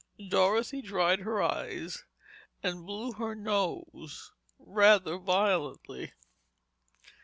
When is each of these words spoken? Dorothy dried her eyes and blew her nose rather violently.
Dorothy 0.29 0.81
dried 0.81 1.19
her 1.19 1.43
eyes 1.43 2.05
and 2.63 2.87
blew 2.87 3.11
her 3.13 3.35
nose 3.35 4.31
rather 4.57 5.19
violently. 5.19 6.13